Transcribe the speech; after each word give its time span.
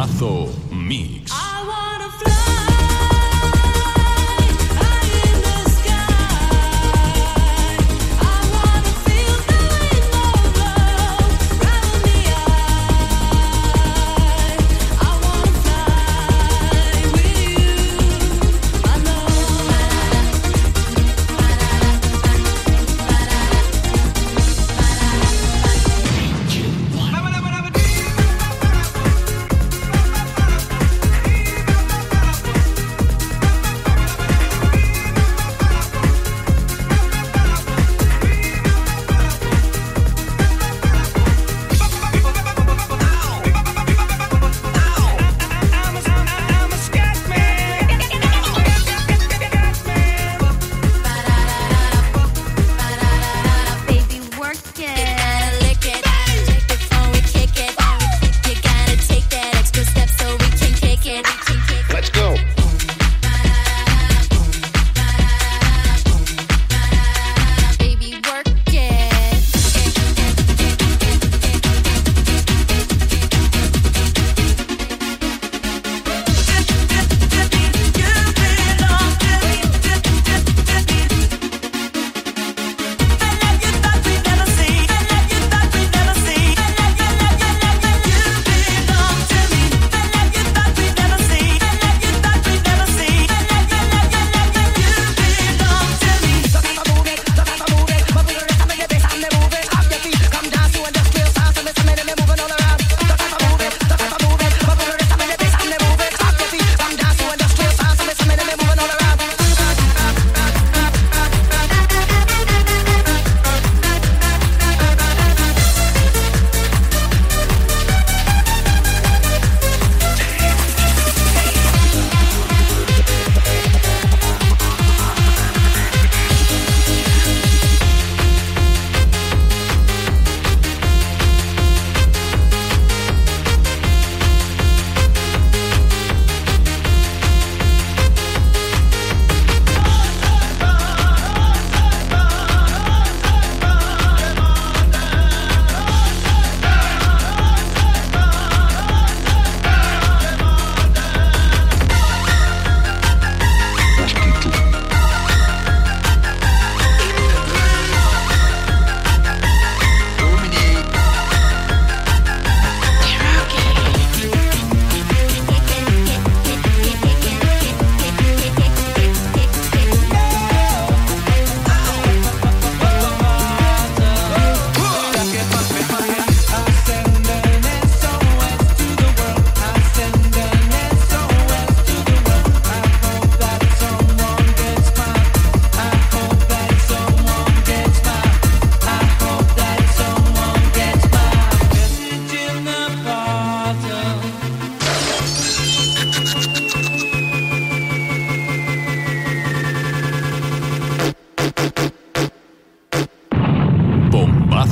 Golazo 0.00 0.48
Mix. 0.72 1.29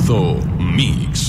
Mix. 0.09 1.28